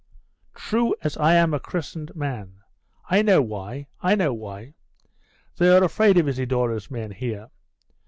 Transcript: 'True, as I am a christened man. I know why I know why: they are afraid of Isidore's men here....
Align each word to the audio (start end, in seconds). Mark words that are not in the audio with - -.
'True, 0.55 0.95
as 1.03 1.15
I 1.17 1.35
am 1.35 1.53
a 1.53 1.59
christened 1.59 2.15
man. 2.15 2.61
I 3.11 3.21
know 3.21 3.39
why 3.39 3.85
I 4.01 4.15
know 4.15 4.33
why: 4.33 4.73
they 5.57 5.69
are 5.69 5.83
afraid 5.83 6.17
of 6.17 6.27
Isidore's 6.27 6.89
men 6.89 7.11
here.... 7.11 7.51